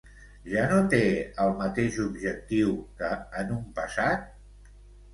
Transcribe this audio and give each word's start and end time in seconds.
Ja 0.53 0.63
no 0.71 0.79
té 0.93 1.01
el 1.43 1.53
mateix 1.61 2.01
objectiu 2.07 2.75
que 3.03 3.13
en 3.45 3.57
un 3.61 3.65
passat? 3.81 4.31